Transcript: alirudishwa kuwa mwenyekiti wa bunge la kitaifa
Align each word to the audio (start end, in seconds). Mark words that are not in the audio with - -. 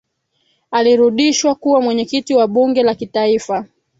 alirudishwa 0.71 1.55
kuwa 1.55 1.81
mwenyekiti 1.81 2.33
wa 2.35 2.47
bunge 2.47 2.83
la 2.83 2.95
kitaifa 2.95 3.65